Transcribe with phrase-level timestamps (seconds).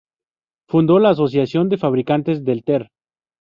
[0.67, 2.89] Fundó la Asociación de Fabricantes del Ter.